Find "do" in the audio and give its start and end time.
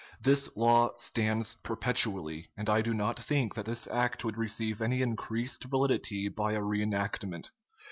2.81-2.91